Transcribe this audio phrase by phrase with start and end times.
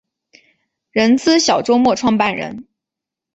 [0.89, 2.67] 人资小周末创办人